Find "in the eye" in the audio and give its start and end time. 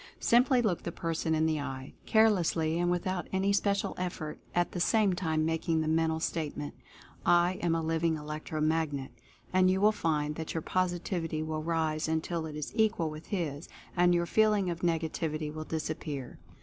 1.35-1.93